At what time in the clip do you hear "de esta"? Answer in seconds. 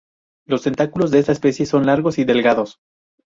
1.11-1.31